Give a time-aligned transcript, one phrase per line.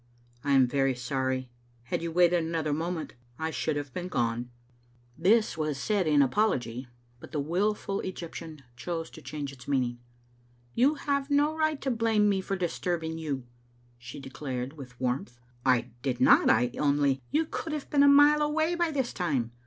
[0.43, 1.51] "I am very sorry.
[1.83, 4.49] Had you waited another moment I should have been gone."
[5.21, 6.87] Digitized by VjOOQ IC 170 tCbe little Afntotet This was said in apology,
[7.19, 9.99] but the wilful &g3rptlail chose to change its meaning."
[10.73, 13.43] You have no right to blame me for distuibing you/*
[13.99, 16.49] she declared with warmth." I did not.
[16.49, 19.51] I only" ^'You could have been a mile away by this time.